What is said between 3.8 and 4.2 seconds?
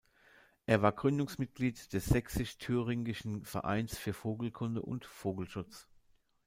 für